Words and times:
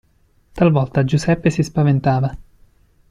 Talvolta 0.53 1.03
Giuseppe 1.05 1.51
si 1.51 1.61
spaventava. 1.61 2.35